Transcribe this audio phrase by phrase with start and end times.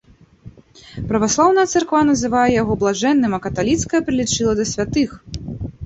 [1.11, 5.11] Праваслаўная царква называе яго блажэнным, а каталіцкая прылічыла да святых.